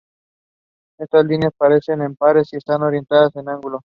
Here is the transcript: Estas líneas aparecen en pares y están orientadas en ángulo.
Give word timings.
Estas 0.97 1.25
líneas 1.27 1.53
aparecen 1.53 2.01
en 2.01 2.15
pares 2.15 2.51
y 2.53 2.57
están 2.57 2.81
orientadas 2.81 3.35
en 3.35 3.49
ángulo. 3.49 3.79